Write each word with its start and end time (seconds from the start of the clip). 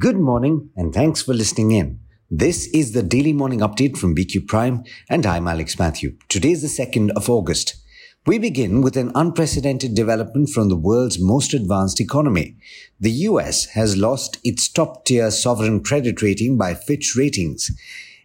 Good 0.00 0.16
morning 0.16 0.70
and 0.76 0.94
thanks 0.94 1.20
for 1.20 1.34
listening 1.34 1.72
in. 1.72 2.00
This 2.30 2.68
is 2.68 2.92
the 2.92 3.02
daily 3.02 3.34
morning 3.34 3.60
update 3.60 3.98
from 3.98 4.16
BQ 4.16 4.48
Prime 4.48 4.82
and 5.10 5.26
I'm 5.26 5.46
Alex 5.46 5.78
Mathew. 5.78 6.16
Today 6.30 6.52
is 6.52 6.62
the 6.62 6.86
2nd 6.86 7.10
of 7.10 7.28
August. 7.28 7.76
We 8.24 8.38
begin 8.38 8.80
with 8.80 8.96
an 8.96 9.12
unprecedented 9.14 9.94
development 9.94 10.48
from 10.48 10.70
the 10.70 10.76
world's 10.88 11.20
most 11.20 11.52
advanced 11.52 12.00
economy. 12.00 12.56
The 12.98 13.10
US 13.28 13.66
has 13.74 13.98
lost 13.98 14.38
its 14.42 14.70
top 14.70 15.04
tier 15.04 15.30
sovereign 15.30 15.82
credit 15.82 16.22
rating 16.22 16.56
by 16.56 16.72
Fitch 16.72 17.14
Ratings. 17.14 17.70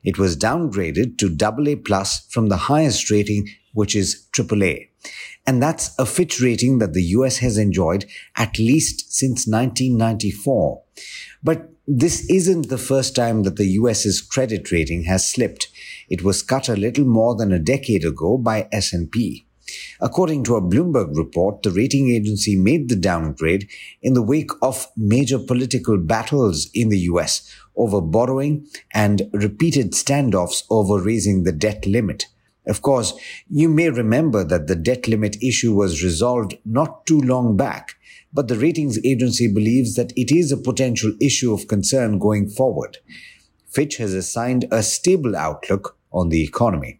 It 0.01 0.17
was 0.17 0.37
downgraded 0.37 1.17
to 1.17 1.35
AA 1.45 1.75
plus 1.75 2.25
from 2.29 2.47
the 2.47 2.71
highest 2.71 3.11
rating, 3.11 3.49
which 3.73 3.97
is 3.97 4.27
AAA. 4.31 4.87
And 5.47 5.61
that's 5.61 5.97
a 5.99 6.05
Fitch 6.05 6.41
rating 6.41 6.79
that 6.79 6.93
the 6.93 7.03
US 7.03 7.37
has 7.37 7.57
enjoyed 7.57 8.05
at 8.35 8.57
least 8.57 9.13
since 9.13 9.47
1994. 9.47 10.81
But 11.43 11.69
this 11.87 12.27
isn't 12.29 12.69
the 12.69 12.79
first 12.79 13.15
time 13.15 13.43
that 13.43 13.57
the 13.57 13.67
US's 13.79 14.21
credit 14.21 14.71
rating 14.71 15.03
has 15.03 15.29
slipped. 15.29 15.67
It 16.09 16.23
was 16.23 16.41
cut 16.41 16.67
a 16.67 16.75
little 16.75 17.05
more 17.05 17.35
than 17.35 17.51
a 17.51 17.59
decade 17.59 18.03
ago 18.03 18.39
by 18.39 18.67
S&P. 18.71 19.45
According 20.01 20.43
to 20.45 20.55
a 20.55 20.61
Bloomberg 20.61 21.15
report, 21.15 21.63
the 21.63 21.71
rating 21.71 22.09
agency 22.09 22.55
made 22.55 22.89
the 22.89 22.95
downgrade 22.95 23.67
in 24.01 24.13
the 24.13 24.21
wake 24.21 24.51
of 24.61 24.87
major 24.95 25.39
political 25.39 25.97
battles 25.97 26.69
in 26.73 26.89
the 26.89 26.99
US 27.11 27.51
over 27.75 28.01
borrowing 28.01 28.67
and 28.93 29.29
repeated 29.31 29.91
standoffs 29.91 30.63
over 30.69 31.01
raising 31.01 31.43
the 31.43 31.51
debt 31.51 31.85
limit. 31.85 32.25
Of 32.67 32.81
course, 32.81 33.13
you 33.49 33.69
may 33.69 33.89
remember 33.89 34.43
that 34.43 34.67
the 34.67 34.75
debt 34.75 35.07
limit 35.07 35.41
issue 35.41 35.73
was 35.73 36.03
resolved 36.03 36.57
not 36.65 37.05
too 37.05 37.19
long 37.21 37.55
back, 37.55 37.95
but 38.33 38.47
the 38.47 38.57
ratings 38.57 38.99
agency 39.05 39.51
believes 39.51 39.95
that 39.95 40.13
it 40.15 40.31
is 40.35 40.51
a 40.51 40.57
potential 40.57 41.13
issue 41.21 41.53
of 41.53 41.67
concern 41.67 42.19
going 42.19 42.49
forward. 42.49 42.97
Fitch 43.69 43.97
has 43.97 44.13
assigned 44.13 44.65
a 44.71 44.81
stable 44.81 45.35
outlook 45.35 45.97
on 46.11 46.29
the 46.29 46.43
economy. 46.43 46.99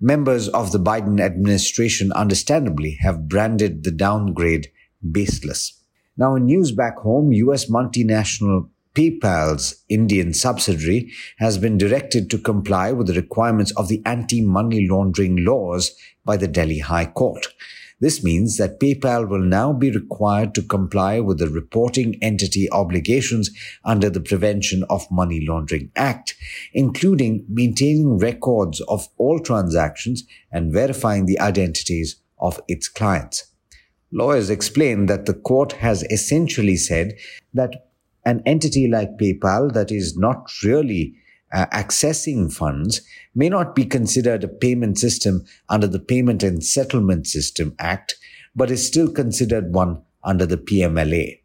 Members 0.00 0.48
of 0.48 0.72
the 0.72 0.78
Biden 0.78 1.20
administration 1.20 2.12
understandably 2.12 2.98
have 3.00 3.28
branded 3.28 3.82
the 3.82 3.90
downgrade 3.90 4.68
baseless. 5.10 5.82
Now, 6.16 6.36
in 6.36 6.46
news 6.46 6.72
back 6.72 6.98
home, 6.98 7.32
US 7.32 7.66
multinational 7.66 8.68
PayPal's 8.98 9.84
Indian 9.88 10.34
subsidiary 10.34 11.12
has 11.38 11.56
been 11.56 11.78
directed 11.78 12.28
to 12.30 12.36
comply 12.36 12.90
with 12.90 13.06
the 13.06 13.12
requirements 13.12 13.70
of 13.76 13.86
the 13.86 14.02
anti-money 14.04 14.88
laundering 14.88 15.44
laws 15.44 15.94
by 16.24 16.36
the 16.36 16.48
Delhi 16.48 16.80
High 16.80 17.06
Court. 17.06 17.46
This 18.00 18.24
means 18.24 18.56
that 18.56 18.80
PayPal 18.80 19.28
will 19.28 19.44
now 19.44 19.72
be 19.72 19.92
required 19.92 20.52
to 20.56 20.62
comply 20.62 21.20
with 21.20 21.38
the 21.38 21.48
reporting 21.48 22.18
entity 22.20 22.68
obligations 22.72 23.50
under 23.84 24.10
the 24.10 24.20
Prevention 24.20 24.82
of 24.90 25.08
Money 25.12 25.46
Laundering 25.46 25.92
Act, 25.94 26.34
including 26.72 27.46
maintaining 27.48 28.18
records 28.18 28.80
of 28.88 29.08
all 29.16 29.38
transactions 29.38 30.24
and 30.50 30.72
verifying 30.72 31.26
the 31.26 31.38
identities 31.38 32.16
of 32.40 32.60
its 32.66 32.88
clients. 32.88 33.44
Lawyers 34.10 34.50
explain 34.50 35.06
that 35.06 35.26
the 35.26 35.34
court 35.34 35.72
has 35.74 36.02
essentially 36.04 36.76
said 36.76 37.14
that 37.54 37.87
an 38.28 38.42
entity 38.44 38.86
like 38.86 39.16
PayPal 39.16 39.72
that 39.72 39.90
is 39.90 40.18
not 40.18 40.52
really 40.62 41.14
uh, 41.50 41.64
accessing 41.72 42.52
funds 42.52 43.00
may 43.34 43.48
not 43.48 43.74
be 43.74 43.86
considered 43.86 44.44
a 44.44 44.48
payment 44.48 44.98
system 44.98 45.46
under 45.70 45.86
the 45.86 45.98
Payment 45.98 46.42
and 46.42 46.62
Settlement 46.62 47.26
System 47.26 47.74
Act, 47.78 48.16
but 48.54 48.70
is 48.70 48.86
still 48.86 49.10
considered 49.10 49.72
one 49.72 50.02
under 50.22 50.44
the 50.44 50.58
PMLA. 50.58 51.40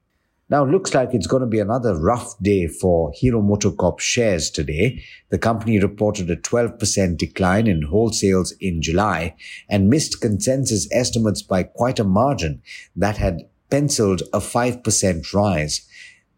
Now, 0.50 0.66
looks 0.66 0.94
like 0.94 1.14
it's 1.14 1.26
going 1.26 1.40
to 1.40 1.48
be 1.48 1.62
another 1.62 1.96
rough 1.96 2.38
day 2.40 2.68
for 2.68 3.14
Hero 3.16 3.42
MotoCorp 3.42 4.02
shares 4.02 4.52
today. 4.52 5.02
The 5.30 5.40
company 5.40 5.80
reported 5.80 6.30
a 6.30 6.36
12% 6.36 7.18
decline 7.18 7.66
in 7.68 7.88
wholesales 7.88 8.52
in 8.60 8.82
July 8.82 9.36
and 9.70 9.90
missed 9.90 10.20
consensus 10.20 10.90
estimates 10.92 11.42
by 11.42 11.64
quite 11.64 11.98
a 11.98 12.04
margin 12.04 12.62
that 12.98 13.16
had 13.16 13.48
penciled 13.70 14.22
a 14.34 14.40
5% 14.40 15.34
rise. 15.34 15.88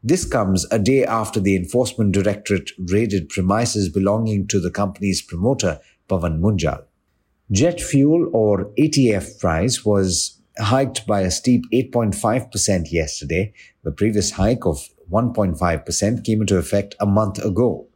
This 0.08 0.24
comes 0.24 0.68
a 0.70 0.78
day 0.78 1.04
after 1.04 1.40
the 1.40 1.56
Enforcement 1.56 2.12
Directorate 2.12 2.70
raided 2.92 3.28
premises 3.28 3.90
belonging 3.90 4.46
to 4.50 4.60
the 4.60 4.70
company's 4.70 5.20
promoter, 5.20 5.80
Pawan 6.08 6.42
Munjal. 6.42 6.84
Jet 7.50 7.82
fuel 7.82 8.30
or 8.32 8.66
ATF 8.78 9.40
price 9.40 9.84
was 9.84 10.40
hiked 10.60 11.08
by 11.08 11.22
a 11.22 11.32
steep 11.32 11.64
8.5% 11.74 12.92
yesterday. 12.92 13.52
The 13.82 13.92
previous 13.92 14.30
hike 14.30 14.68
of 14.68 14.88
1.5% 15.12 16.24
came 16.24 16.42
into 16.42 16.60
effect 16.60 16.94
a 17.00 17.08
month 17.08 17.44
ago. 17.44 17.88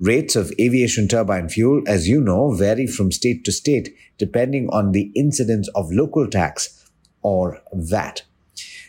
Rates 0.00 0.34
of 0.34 0.52
aviation 0.60 1.06
turbine 1.06 1.48
fuel, 1.48 1.82
as 1.86 2.08
you 2.08 2.20
know, 2.20 2.50
vary 2.50 2.88
from 2.88 3.12
state 3.12 3.44
to 3.44 3.52
state 3.52 3.94
depending 4.18 4.68
on 4.70 4.90
the 4.90 5.12
incidence 5.14 5.68
of 5.76 5.92
local 5.92 6.26
tax 6.26 6.90
or 7.22 7.62
VAT 7.72 8.22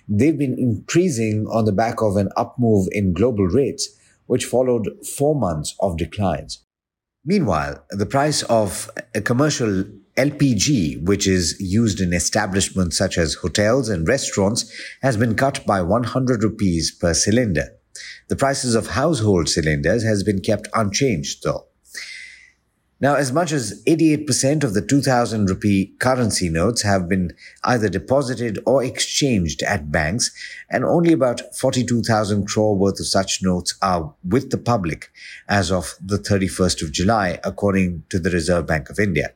they've 0.08 0.38
been 0.38 0.58
increasing 0.58 1.48
on 1.48 1.66
the 1.66 1.72
back 1.72 2.02
of 2.02 2.16
an 2.16 2.30
up 2.36 2.56
move 2.58 2.88
in 2.92 3.14
global 3.14 3.46
rates, 3.46 3.90
which 4.28 4.46
followed 4.46 4.90
four 5.06 5.36
months 5.36 5.76
of 5.80 5.98
declines. 5.98 6.64
Meanwhile, 7.24 7.84
the 7.90 8.06
price 8.06 8.44
of 8.44 8.90
a 9.16 9.22
commercial 9.22 9.84
LPG, 10.18 11.04
which 11.06 11.28
is 11.28 11.60
used 11.60 12.00
in 12.00 12.14
establishments 12.14 12.98
such 12.98 13.18
as 13.18 13.34
hotels 13.36 13.90
and 13.90 14.08
restaurants, 14.08 14.72
has 15.02 15.18
been 15.18 15.36
cut 15.36 15.66
by 15.66 15.82
100 15.82 16.44
rupees 16.44 16.92
per 16.92 17.14
cylinder. 17.14 17.70
The 18.30 18.36
prices 18.36 18.76
of 18.76 18.88
household 18.88 19.50
cylinders 19.50 20.04
has 20.04 20.24
been 20.24 20.40
kept 20.40 20.68
unchanged 20.74 21.44
though. 21.44 21.66
Now, 23.02 23.16
as 23.16 23.34
much 23.34 23.52
as 23.52 23.84
88% 23.84 24.64
of 24.64 24.74
the 24.74 24.82
2000 24.82 25.50
rupee 25.50 25.94
currency 26.00 26.48
notes 26.48 26.82
have 26.84 27.10
been 27.10 27.34
either 27.66 27.90
deposited 27.90 28.60
or 28.66 28.84
exchanged 28.84 29.62
at 29.64 29.92
banks, 29.92 30.32
and 30.70 30.86
only 30.86 31.12
about 31.12 31.42
42,000 31.56 32.48
crore 32.48 32.78
worth 32.78 33.00
of 33.02 33.08
such 33.08 33.44
notes 33.44 33.76
are 33.82 34.16
with 34.24 34.50
the 34.50 34.58
public 34.58 35.10
as 35.50 35.72
of 35.72 35.96
the 36.04 36.18
31st 36.18 36.84
of 36.84 36.94
July, 36.94 37.38
according 37.44 38.04
to 38.10 38.18
the 38.18 38.30
Reserve 38.30 38.66
Bank 38.66 38.90
of 38.90 38.98
India. 38.98 39.34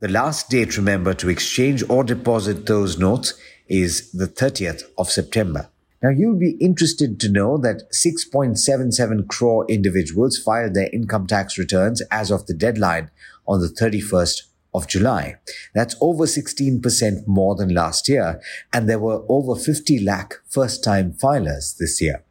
The 0.00 0.08
last 0.08 0.50
date, 0.50 0.76
remember, 0.76 1.14
to 1.14 1.28
exchange 1.28 1.82
or 1.88 2.02
deposit 2.02 2.66
those 2.66 2.98
notes 2.98 3.34
is 3.68 4.10
the 4.10 4.26
30th 4.26 4.82
of 4.96 5.10
September. 5.10 5.68
Now, 6.02 6.10
you'll 6.10 6.38
be 6.38 6.56
interested 6.60 7.18
to 7.20 7.28
know 7.28 7.58
that 7.58 7.90
6.77 7.92 9.26
crore 9.26 9.66
individuals 9.68 10.38
filed 10.38 10.74
their 10.74 10.90
income 10.92 11.26
tax 11.26 11.58
returns 11.58 12.02
as 12.10 12.30
of 12.30 12.46
the 12.46 12.54
deadline 12.54 13.10
on 13.48 13.60
the 13.60 13.68
31st 13.68 14.42
of 14.74 14.86
July. 14.86 15.36
That's 15.74 15.96
over 16.00 16.24
16% 16.24 17.26
more 17.26 17.56
than 17.56 17.74
last 17.74 18.08
year, 18.08 18.40
and 18.72 18.88
there 18.88 18.98
were 18.98 19.24
over 19.28 19.56
50 19.56 19.98
lakh 20.04 20.34
first 20.48 20.84
time 20.84 21.12
filers 21.12 21.76
this 21.76 22.00
year. 22.00 22.22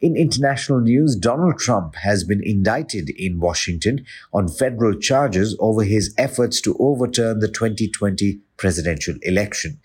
In 0.00 0.16
international 0.16 0.80
news, 0.80 1.14
Donald 1.14 1.58
Trump 1.58 1.94
has 1.94 2.24
been 2.24 2.42
indicted 2.42 3.10
in 3.10 3.38
Washington 3.38 4.04
on 4.32 4.48
federal 4.48 4.98
charges 4.98 5.56
over 5.60 5.84
his 5.84 6.12
efforts 6.18 6.60
to 6.62 6.76
overturn 6.80 7.38
the 7.38 7.46
2020 7.46 8.40
presidential 8.56 9.14
election. 9.22 9.78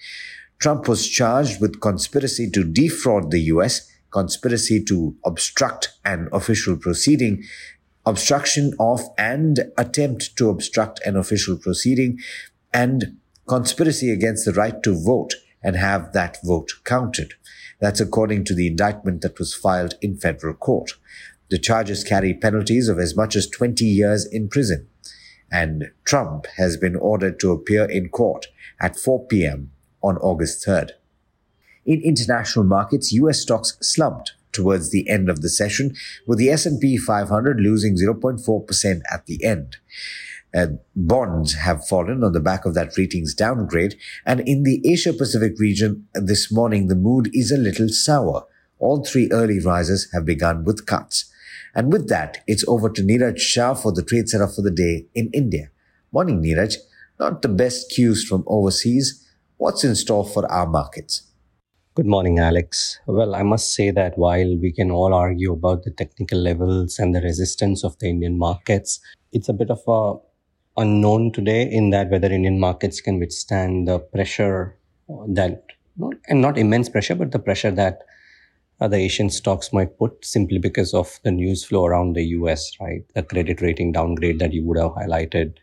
Trump 0.59 0.88
was 0.88 1.07
charged 1.07 1.62
with 1.62 1.81
conspiracy 1.81 2.50
to 2.50 2.63
defraud 2.63 3.29
the 3.29 3.41
US, 3.41 3.91
conspiracy 4.12 4.84
to 4.85 5.16
obstruct 5.23 5.94
an 6.03 6.29
official 6.31 6.75
proceeding, 6.75 7.44
obstruction 8.06 8.73
of 8.79 9.01
and 9.17 9.72
attempt 9.78 10.35
to 10.38 10.50
obstruct 10.50 11.00
an 11.06 11.16
official 11.16 11.57
proceeding, 11.57 12.17
and 12.73 13.17
conspiracy 13.47 14.12
against 14.12 14.46
the 14.46 14.53
right 14.53 14.82
to 14.82 14.99
vote 14.99 15.35
and 15.61 15.76
have 15.76 16.14
that 16.14 16.37
vote 16.43 16.72
counted. 16.84 17.34
That's 17.79 17.99
according 17.99 18.46
to 18.46 18.55
the 18.55 18.67
indictment 18.67 19.22
that 19.22 19.37
was 19.37 19.53
filed 19.53 19.96
in 20.02 20.17
federal 20.17 20.55
court. 20.55 20.93
The 21.49 21.59
charges 21.59 22.03
carry 22.03 22.34
penalties 22.34 22.90
of 22.90 22.97
as 22.99 23.16
much 23.16 23.35
as 23.35 23.47
20 23.47 23.85
years 23.85 24.26
in 24.26 24.49
prison. 24.49 24.87
And 25.52 25.91
Trump 26.03 26.47
has 26.58 26.76
been 26.78 26.96
ordered 26.96 27.40
to 27.41 27.52
appear 27.52 27.85
in 27.85 28.09
court 28.09 28.47
at 28.82 28.97
4 28.97 29.28
p.m 29.28 29.72
on 30.08 30.18
August 30.18 30.66
3rd. 30.66 30.92
In 31.86 32.02
international 32.02 32.66
markets, 32.66 33.14
US 33.14 33.42
stocks 33.42 33.78
slumped 33.82 34.34
towards 34.52 34.90
the 34.90 35.08
end 35.09 35.30
of 35.30 35.42
the 35.42 35.50
session, 35.50 35.94
with 36.26 36.40
the 36.40 36.50
S&P 36.50 36.98
500 36.98 37.59
losing 37.59 37.96
0.4% 37.96 39.02
at 39.12 39.26
the 39.26 39.44
end. 39.44 39.78
Uh, 40.56 40.68
bonds 40.96 41.54
have 41.54 41.88
fallen 41.88 42.24
on 42.24 42.32
the 42.32 42.40
back 42.40 42.66
of 42.66 42.74
that 42.74 42.98
ratings 42.98 43.34
downgrade, 43.34 43.96
and 44.26 44.40
in 44.42 44.64
the 44.64 44.82
Asia 44.90 45.14
Pacific 45.14 45.59
region 45.59 46.08
this 46.14 46.52
morning, 46.52 46.88
the 46.88 46.96
mood 46.96 47.30
is 47.34 47.52
a 47.52 47.58
little 47.58 47.90
sour. 47.90 48.46
All 48.80 49.04
three 49.04 49.30
early 49.32 49.59
rises 49.59 50.09
have 50.14 50.26
begun 50.26 50.64
with 50.64 50.86
cuts. 50.86 51.32
And 51.76 51.92
with 51.92 52.09
that, 52.09 52.40
it's 52.48 52.68
over 52.68 52.90
to 52.90 53.04
Niraj 53.04 53.40
Shah 53.40 53.76
for 53.76 53.92
the 53.92 54.04
trade 54.04 54.30
setup 54.30 54.56
for 54.56 54.62
the 54.64 54.72
day 54.72 55.06
in 55.14 55.30
India. 55.34 55.70
Morning, 56.12 56.42
Niraj. 56.42 56.76
Not 57.20 57.42
the 57.42 57.50
best 57.50 57.92
cues 57.92 58.24
from 58.24 58.44
overseas. 58.48 59.27
What's 59.59 59.84
in 59.84 59.96
store 59.96 60.24
for 60.24 60.46
our 60.52 60.68
markets? 60.68 61.24
Good 61.96 62.06
morning, 62.06 62.38
Alex. 62.38 63.00
Well, 63.08 63.34
I 63.34 63.42
must 63.42 63.74
say 63.74 63.90
that 63.90 64.16
while 64.16 64.56
we 64.56 64.72
can 64.72 64.92
all 64.92 65.16
argue 65.16 65.52
about 65.52 65.82
the 65.82 65.90
technical 65.90 66.38
levels 66.38 67.00
and 67.00 67.16
the 67.16 67.22
resistance 67.22 67.84
of 67.84 67.98
the 67.98 68.08
Indian 68.08 68.38
markets, 68.38 69.00
it's 69.32 69.50
a 69.50 69.54
bit 69.54 69.72
of 69.72 69.82
a 69.88 70.14
unknown 70.80 71.32
today 71.32 71.64
in 71.64 71.90
that 71.90 72.12
whether 72.12 72.32
Indian 72.32 72.59
markets 72.59 73.02
can 73.02 73.18
withstand 73.18 73.88
the 73.88 73.98
pressure 73.98 74.78
that, 75.30 75.66
and 76.28 76.40
not 76.40 76.59
immense 76.59 76.88
pressure, 76.88 77.16
but 77.16 77.32
the 77.32 77.40
pressure 77.40 77.72
that 77.72 78.04
other 78.80 78.98
Asian 78.98 79.32
stocks 79.32 79.74
might 79.74 79.98
put 79.98 80.24
simply 80.24 80.59
because 80.59 80.94
of 80.94 81.20
the 81.24 81.32
news 81.32 81.66
flow 81.66 81.88
around 81.88 82.14
the 82.14 82.26
US, 82.26 82.70
right? 82.80 83.04
The 83.16 83.24
credit 83.24 83.59
rating 83.62 83.92
downgrade 83.92 84.38
that 84.38 84.54
you 84.54 84.64
would 84.66 84.78
have 84.78 84.92
highlighted, 84.92 85.56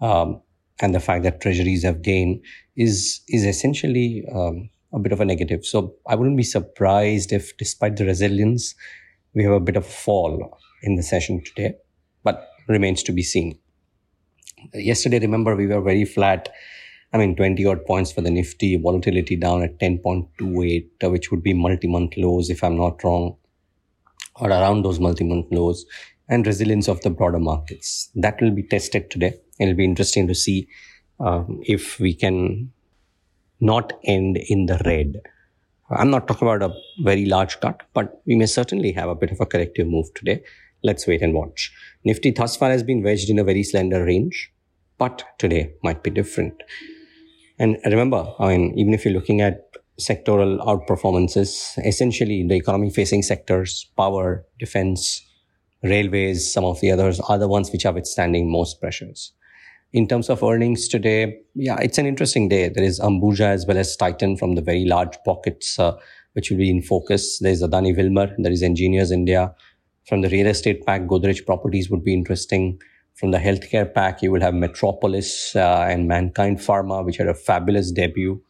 um, 0.00 0.40
and 0.82 0.94
the 0.94 1.00
fact 1.00 1.22
that 1.22 1.40
treasuries 1.40 1.84
have 1.84 2.02
gained 2.02 2.44
is 2.76 3.22
is 3.28 3.44
essentially 3.44 4.24
um, 4.34 4.68
a 4.92 4.98
bit 4.98 5.12
of 5.12 5.20
a 5.20 5.24
negative. 5.24 5.64
So 5.64 5.94
I 6.06 6.16
wouldn't 6.16 6.36
be 6.36 6.42
surprised 6.42 7.32
if, 7.32 7.56
despite 7.56 7.96
the 7.96 8.04
resilience, 8.04 8.74
we 9.34 9.44
have 9.44 9.52
a 9.52 9.60
bit 9.60 9.76
of 9.76 9.86
fall 9.86 10.58
in 10.82 10.96
the 10.96 11.02
session 11.02 11.42
today, 11.44 11.74
but 12.24 12.48
remains 12.68 13.02
to 13.04 13.12
be 13.12 13.22
seen. 13.22 13.58
Yesterday, 14.74 15.18
remember, 15.18 15.56
we 15.56 15.66
were 15.66 15.80
very 15.80 16.04
flat. 16.04 16.48
I 17.12 17.18
mean, 17.18 17.36
20 17.36 17.64
odd 17.66 17.84
points 17.84 18.12
for 18.12 18.20
the 18.20 18.30
Nifty, 18.30 18.76
volatility 18.76 19.36
down 19.36 19.62
at 19.62 19.78
10.28, 19.78 20.88
uh, 21.04 21.10
which 21.10 21.30
would 21.30 21.42
be 21.42 21.52
multi 21.52 21.86
month 21.86 22.16
lows, 22.16 22.50
if 22.50 22.62
I'm 22.64 22.76
not 22.76 23.02
wrong, 23.04 23.36
or 24.36 24.48
around 24.48 24.82
those 24.82 24.98
multi 24.98 25.24
month 25.24 25.46
lows, 25.50 25.84
and 26.28 26.46
resilience 26.46 26.88
of 26.88 27.00
the 27.02 27.10
broader 27.10 27.38
markets. 27.38 28.10
That 28.14 28.40
will 28.40 28.50
be 28.50 28.62
tested 28.62 29.10
today. 29.10 29.34
It'll 29.62 29.76
be 29.76 29.84
interesting 29.84 30.26
to 30.28 30.34
see 30.34 30.68
um, 31.20 31.60
if 31.64 31.98
we 32.00 32.14
can 32.14 32.72
not 33.60 33.92
end 34.04 34.38
in 34.48 34.66
the 34.66 34.80
red. 34.84 35.20
I'm 35.90 36.10
not 36.10 36.26
talking 36.26 36.48
about 36.48 36.68
a 36.68 36.74
very 37.02 37.26
large 37.26 37.60
cut, 37.60 37.82
but 37.94 38.20
we 38.26 38.34
may 38.34 38.46
certainly 38.46 38.92
have 38.92 39.08
a 39.08 39.14
bit 39.14 39.30
of 39.30 39.40
a 39.40 39.46
corrective 39.46 39.86
move 39.86 40.12
today. 40.14 40.42
Let's 40.82 41.06
wait 41.06 41.22
and 41.22 41.32
watch. 41.32 41.72
Nifty 42.04 42.32
thus 42.32 42.56
far 42.56 42.70
has 42.70 42.82
been 42.82 43.02
wedged 43.02 43.30
in 43.30 43.38
a 43.38 43.44
very 43.44 43.62
slender 43.62 44.04
range, 44.04 44.52
but 44.98 45.22
today 45.38 45.74
might 45.84 46.02
be 46.02 46.10
different. 46.10 46.62
And 47.58 47.78
remember, 47.84 48.26
I 48.40 48.56
mean, 48.56 48.76
even 48.76 48.94
if 48.94 49.04
you're 49.04 49.14
looking 49.14 49.42
at 49.42 49.68
sectoral 50.00 50.58
outperformances, 50.66 51.78
essentially 51.86 52.44
the 52.48 52.56
economy 52.56 52.90
facing 52.90 53.22
sectors, 53.22 53.88
power, 53.96 54.44
defense, 54.58 55.22
railways, 55.84 56.52
some 56.52 56.64
of 56.64 56.80
the 56.80 56.90
others 56.90 57.20
are 57.20 57.38
the 57.38 57.48
ones 57.48 57.70
which 57.70 57.86
are 57.86 57.92
withstanding 57.92 58.50
most 58.50 58.80
pressures 58.80 59.32
in 59.92 60.08
terms 60.08 60.30
of 60.30 60.42
earnings 60.42 60.88
today, 60.88 61.38
yeah, 61.54 61.76
it's 61.80 61.98
an 61.98 62.06
interesting 62.06 62.48
day. 62.48 62.68
There 62.68 62.84
is 62.84 62.98
Ambuja 62.98 63.46
as 63.46 63.66
well 63.66 63.76
as 63.76 63.94
Titan 63.96 64.36
from 64.36 64.54
the 64.54 64.62
very 64.62 64.84
large 64.86 65.16
pockets, 65.24 65.78
uh, 65.78 65.96
which 66.32 66.50
will 66.50 66.58
be 66.58 66.70
in 66.70 66.82
focus. 66.82 67.38
There's 67.38 67.62
Adani 67.62 67.96
Wilmar, 67.96 68.34
there 68.38 68.52
is 68.52 68.62
Engineers 68.62 69.10
India. 69.10 69.54
From 70.08 70.22
the 70.22 70.30
real 70.30 70.46
estate 70.46 70.84
pack, 70.86 71.02
Godrej 71.02 71.44
Properties 71.44 71.90
would 71.90 72.02
be 72.02 72.14
interesting. 72.14 72.80
From 73.14 73.30
the 73.30 73.38
healthcare 73.38 73.92
pack, 73.92 74.22
you 74.22 74.32
will 74.32 74.40
have 74.40 74.54
Metropolis 74.54 75.54
uh, 75.54 75.86
and 75.88 76.08
Mankind 76.08 76.58
Pharma, 76.58 77.04
which 77.04 77.18
had 77.18 77.28
a 77.28 77.34
fabulous 77.34 77.92
debut. 77.92 78.42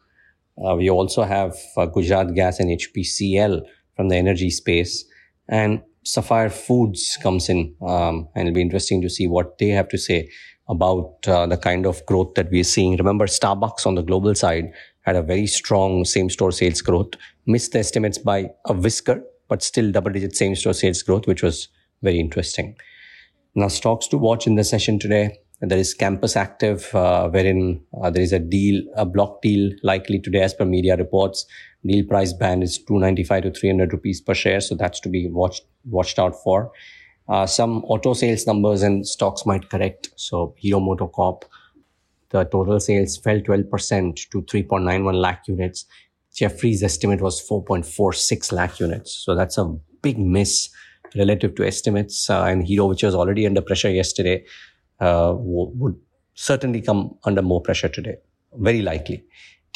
Uh, 0.65 0.77
we 0.77 0.89
also 0.89 1.25
have 1.25 1.57
uh, 1.77 1.87
Gujarat 1.87 2.35
Gas 2.35 2.61
and 2.61 2.71
HPCL 2.71 3.63
from 3.97 4.09
the 4.09 4.17
energy 4.17 4.51
space. 4.51 5.05
And 5.49 5.83
Sapphire 6.05 6.51
Foods 6.51 7.19
comes 7.23 7.49
in, 7.49 7.75
um, 7.87 8.29
and 8.35 8.49
it'll 8.49 8.55
be 8.55 8.61
interesting 8.61 9.01
to 9.03 9.11
see 9.11 9.27
what 9.27 9.59
they 9.59 9.69
have 9.69 9.89
to 9.89 9.99
say 9.99 10.29
about 10.69 11.17
uh, 11.27 11.47
the 11.47 11.57
kind 11.57 11.87
of 11.87 12.05
growth 12.07 12.35
that 12.35 12.51
we're 12.51 12.65
seeing. 12.65 12.97
Remember, 12.97 13.27
Starbucks 13.27 13.87
on 13.87 13.95
the 13.95 14.03
global 14.03 14.35
side 14.35 14.73
had 15.03 15.17
a 15.17 15.23
very 15.23 15.47
strong 15.47 16.05
same 16.05 16.31
store 16.31 16.53
sales 16.53 16.81
growth, 16.81 17.11
missed 17.47 17.73
the 17.73 17.79
estimates 17.79 18.19
by 18.19 18.51
a 18.67 18.73
whisker, 18.73 19.23
but 19.49 19.63
still 19.63 19.91
double 19.93 20.13
digit 20.13 20.35
same 20.35 20.55
store 20.55 20.73
sales 20.73 21.03
growth, 21.03 21.27
which 21.27 21.43
was 21.43 21.69
very 22.03 22.19
interesting. 22.19 22.77
Now, 23.55 23.69
stocks 23.69 24.09
to 24.09 24.19
watch 24.19 24.47
in 24.47 24.55
the 24.55 24.65
session 24.65 24.99
today. 24.99 25.39
There 25.61 25.79
is 25.79 25.95
Campus 25.95 26.37
Active, 26.37 26.93
uh, 26.93 27.29
wherein 27.29 27.85
uh, 28.03 28.11
there 28.11 28.23
is 28.23 28.33
a 28.33 28.41
deal, 28.41 28.83
a 28.97 29.07
block 29.07 29.43
deal 29.43 29.71
likely 29.85 30.19
today 30.19 30.43
as 30.43 30.55
per 30.55 30.65
media 30.65 30.97
reports. 30.97 31.47
Deal 31.87 32.05
price 32.05 32.33
band 32.33 32.65
is 32.65 32.79
295 32.79 33.43
to 33.45 33.51
300 33.53 33.93
rupees 33.93 34.21
per 34.21 34.35
share. 34.35 34.61
So 34.61 34.75
that's 34.75 34.99
to 35.01 35.09
be 35.09 35.29
watched, 35.31 35.63
watched 35.85 36.19
out 36.19 36.35
for. 36.43 36.73
Uh, 37.29 37.47
some 37.47 37.85
auto 37.85 38.15
sales 38.15 38.47
numbers 38.47 38.83
and 38.83 39.07
stocks 39.07 39.47
might 39.47 39.71
correct. 39.71 40.11
So 40.17 40.55
Hero 40.59 40.81
MotoCorp, 40.81 41.43
the 42.31 42.45
total 42.45 42.81
sales 42.81 43.17
fell 43.17 43.41
12% 43.41 44.31
to 44.31 44.43
3.91 44.43 45.15
lakh 45.15 45.47
units. 45.47 45.87
Jefferies' 46.35 46.83
estimate 46.83 47.21
was 47.21 47.47
4.46 47.47 48.53
lakh 48.53 48.81
units. 48.81 49.13
So 49.13 49.35
that's 49.35 49.59
a 49.59 49.65
big 50.03 50.19
miss 50.19 50.71
relative 51.15 51.55
to 51.57 51.67
estimates. 51.67 52.29
Uh, 52.29 52.45
and 52.45 52.67
Hero, 52.67 52.87
which 52.87 53.03
was 53.03 53.15
already 53.15 53.47
under 53.47 53.61
pressure 53.61 53.91
yesterday, 53.91 54.45
uh, 55.01 55.33
w- 55.33 55.71
would 55.75 55.97
certainly 56.35 56.81
come 56.81 57.17
under 57.25 57.43
more 57.43 57.61
pressure 57.61 57.89
today. 57.89 58.17
Very 58.55 58.83
likely. 58.83 59.25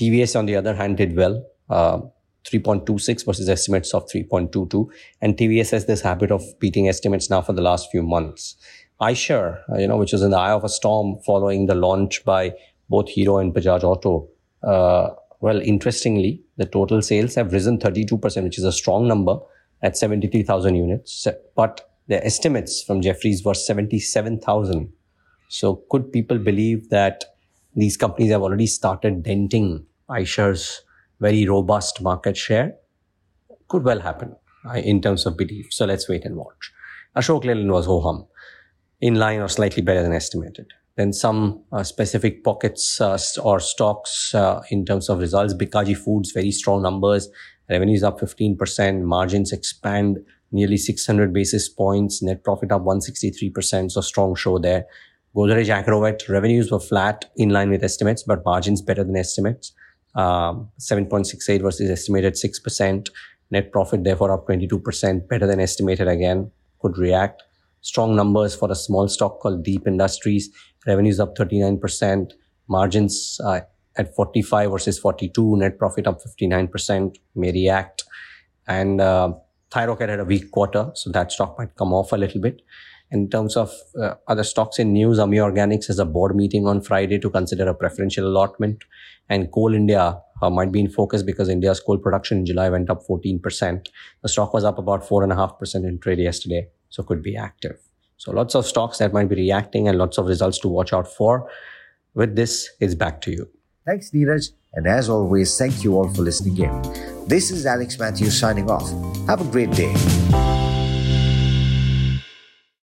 TVS, 0.00 0.38
on 0.38 0.46
the 0.46 0.56
other 0.56 0.74
hand, 0.74 0.96
did 0.96 1.16
well. 1.16 1.44
Uh, 2.46 2.50
3.26 2.50 3.24
versus 3.24 3.48
estimates 3.48 3.94
of 3.94 4.06
3.22. 4.08 4.88
And 5.20 5.36
TVS 5.36 5.70
has 5.70 5.86
this 5.86 6.00
habit 6.00 6.30
of 6.30 6.42
beating 6.60 6.88
estimates 6.88 7.30
now 7.30 7.42
for 7.42 7.52
the 7.52 7.62
last 7.62 7.90
few 7.90 8.02
months. 8.02 8.56
Eicher, 9.00 9.60
uh, 9.72 9.78
you 9.78 9.86
know, 9.86 9.96
which 9.96 10.12
was 10.12 10.22
in 10.22 10.30
the 10.30 10.38
eye 10.38 10.52
of 10.52 10.64
a 10.64 10.68
storm 10.68 11.18
following 11.26 11.66
the 11.66 11.74
launch 11.74 12.24
by 12.24 12.52
both 12.88 13.08
Hero 13.08 13.38
and 13.38 13.54
Bajaj 13.54 13.82
Auto. 13.82 14.28
Uh, 14.62 15.10
well, 15.40 15.60
interestingly, 15.60 16.42
the 16.56 16.66
total 16.66 17.02
sales 17.02 17.34
have 17.34 17.52
risen 17.52 17.78
32%, 17.78 18.42
which 18.42 18.58
is 18.58 18.64
a 18.64 18.72
strong 18.72 19.06
number 19.06 19.38
at 19.82 19.96
73,000 19.96 20.74
units. 20.74 21.26
But 21.54 21.90
the 22.06 22.24
estimates 22.24 22.82
from 22.82 23.02
Jefferies 23.02 23.44
were 23.44 23.54
77,000. 23.54 24.92
So 25.48 25.82
could 25.90 26.12
people 26.12 26.38
believe 26.38 26.88
that 26.90 27.24
these 27.74 27.96
companies 27.96 28.30
have 28.30 28.42
already 28.42 28.66
started 28.66 29.22
denting 29.22 29.84
Eicher's 30.08 30.82
very 31.20 31.46
robust 31.46 32.02
market 32.02 32.36
share 32.36 32.74
could 33.68 33.84
well 33.84 34.00
happen 34.00 34.34
uh, 34.68 34.74
in 34.74 35.00
terms 35.00 35.26
of 35.26 35.36
belief. 35.36 35.68
So 35.70 35.86
let's 35.86 36.08
wait 36.08 36.24
and 36.24 36.36
watch. 36.36 36.72
Ashok 37.16 37.44
Leyland 37.44 37.72
was 37.72 37.86
ho 37.86 38.00
hum, 38.00 38.26
in 39.00 39.14
line 39.14 39.40
or 39.40 39.48
slightly 39.48 39.82
better 39.82 40.02
than 40.02 40.12
estimated. 40.12 40.72
Then 40.96 41.12
some 41.12 41.62
uh, 41.72 41.82
specific 41.82 42.42
pockets 42.42 43.00
uh, 43.00 43.18
or 43.42 43.60
stocks 43.60 44.34
uh, 44.34 44.62
in 44.70 44.84
terms 44.84 45.08
of 45.08 45.18
results. 45.18 45.54
Bikaji 45.54 45.96
Foods, 45.96 46.32
very 46.32 46.50
strong 46.50 46.82
numbers. 46.82 47.28
Revenues 47.68 48.02
up 48.02 48.20
15%, 48.20 49.02
margins 49.02 49.52
expand 49.52 50.18
nearly 50.52 50.76
600 50.76 51.32
basis 51.32 51.68
points, 51.68 52.22
net 52.22 52.44
profit 52.44 52.70
up 52.70 52.82
163%. 52.82 53.90
So 53.90 54.00
strong 54.00 54.34
show 54.36 54.58
there. 54.58 54.86
Godrej 55.34 55.68
Agrovet 55.68 56.28
revenues 56.30 56.70
were 56.70 56.80
flat 56.80 57.26
in 57.36 57.50
line 57.50 57.68
with 57.68 57.84
estimates, 57.84 58.22
but 58.22 58.44
margins 58.44 58.80
better 58.80 59.04
than 59.04 59.16
estimates 59.16 59.72
um, 60.16 60.70
7.68 60.80 61.62
versus 61.62 61.90
estimated 61.90 62.34
6%. 62.34 63.08
Net 63.50 63.70
profit, 63.70 64.02
therefore, 64.02 64.32
up 64.32 64.46
22%, 64.46 65.28
better 65.28 65.46
than 65.46 65.60
estimated 65.60 66.08
again, 66.08 66.50
could 66.80 66.98
react. 66.98 67.42
Strong 67.80 68.16
numbers 68.16 68.56
for 68.56 68.70
a 68.70 68.74
small 68.74 69.06
stock 69.06 69.38
called 69.40 69.62
Deep 69.62 69.86
Industries. 69.86 70.50
Revenues 70.86 71.20
up 71.20 71.36
39%, 71.36 72.32
margins 72.68 73.40
uh, 73.44 73.60
at 73.96 74.14
45 74.14 74.70
versus 74.70 74.98
42, 74.98 75.56
net 75.58 75.78
profit 75.78 76.06
up 76.06 76.20
59%, 76.20 77.16
may 77.34 77.52
react. 77.52 78.04
And 78.66 79.00
uh, 79.00 79.34
Thyrocare 79.70 80.08
had 80.08 80.20
a 80.20 80.24
weak 80.24 80.50
quarter, 80.50 80.90
so 80.94 81.10
that 81.10 81.32
stock 81.32 81.58
might 81.58 81.74
come 81.76 81.92
off 81.92 82.12
a 82.12 82.16
little 82.16 82.40
bit. 82.40 82.62
In 83.10 83.30
terms 83.30 83.56
of 83.56 83.72
uh, 84.00 84.14
other 84.26 84.42
stocks 84.42 84.78
in 84.78 84.92
news, 84.92 85.18
Ami 85.18 85.36
Organics 85.36 85.86
has 85.86 85.98
a 85.98 86.04
board 86.04 86.34
meeting 86.34 86.66
on 86.66 86.80
Friday 86.80 87.18
to 87.20 87.30
consider 87.30 87.68
a 87.68 87.74
preferential 87.74 88.26
allotment. 88.26 88.82
And 89.28 89.50
Coal 89.52 89.74
India 89.74 90.20
uh, 90.42 90.50
might 90.50 90.72
be 90.72 90.80
in 90.80 90.90
focus 90.90 91.22
because 91.22 91.48
India's 91.48 91.80
coal 91.80 91.98
production 91.98 92.38
in 92.38 92.46
July 92.46 92.68
went 92.68 92.90
up 92.90 93.02
14%. 93.06 93.88
The 94.22 94.28
stock 94.28 94.52
was 94.52 94.64
up 94.64 94.78
about 94.78 95.06
4.5% 95.06 95.74
in 95.86 95.98
trade 95.98 96.18
yesterday, 96.18 96.68
so 96.88 97.02
could 97.02 97.22
be 97.22 97.36
active. 97.36 97.78
So 98.16 98.32
lots 98.32 98.54
of 98.54 98.66
stocks 98.66 98.98
that 98.98 99.12
might 99.12 99.28
be 99.28 99.36
reacting 99.36 99.88
and 99.88 99.98
lots 99.98 100.18
of 100.18 100.26
results 100.26 100.58
to 100.60 100.68
watch 100.68 100.92
out 100.92 101.06
for. 101.06 101.48
With 102.14 102.34
this, 102.34 102.70
it's 102.80 102.94
back 102.94 103.20
to 103.22 103.30
you. 103.30 103.48
Thanks, 103.84 104.10
Niraj. 104.10 104.50
And 104.72 104.86
as 104.86 105.08
always, 105.08 105.56
thank 105.56 105.84
you 105.84 105.96
all 105.96 106.08
for 106.12 106.22
listening 106.22 106.58
in. 106.58 107.26
This 107.28 107.50
is 107.50 107.66
Alex 107.66 107.98
Mathews 107.98 108.38
signing 108.38 108.70
off. 108.70 108.88
Have 109.26 109.40
a 109.40 109.50
great 109.50 109.70
day. 109.70 110.55